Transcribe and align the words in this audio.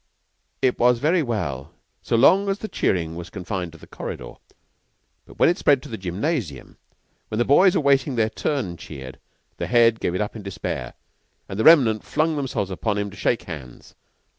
It 0.63 0.79
was 0.79 0.97
very 0.97 1.21
well 1.21 1.73
so 2.01 2.15
long 2.15 2.49
as 2.49 2.57
the 2.57 2.67
cheering 2.67 3.15
was 3.15 3.29
confined 3.29 3.71
to 3.73 3.77
the 3.77 3.85
corridor, 3.85 4.33
but 5.27 5.37
when 5.37 5.47
it 5.47 5.59
spread 5.59 5.83
to 5.83 5.89
the 5.89 5.95
gymnasium, 5.99 6.77
when 7.27 7.37
the 7.37 7.45
boys 7.45 7.75
awaiting 7.75 8.15
their 8.15 8.31
turn 8.31 8.77
cheered, 8.77 9.19
the 9.57 9.67
Head 9.67 9.99
gave 9.99 10.15
it 10.15 10.21
up 10.21 10.35
in 10.35 10.41
despair, 10.41 10.95
and 11.47 11.59
the 11.59 11.63
remnant 11.63 12.03
flung 12.03 12.35
themselves 12.35 12.71
upon 12.71 12.97
him 12.97 13.11
to 13.11 13.15
shake 13.15 13.43
hands. 13.43 13.93